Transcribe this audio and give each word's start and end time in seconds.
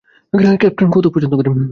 Captain, 0.57 0.87
কৌতুক 0.93 1.11
পছন্দ 1.15 1.33
করেন? 1.37 1.55